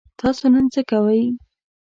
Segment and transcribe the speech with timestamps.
[0.19, 1.23] تاسو نن څه کوئ؟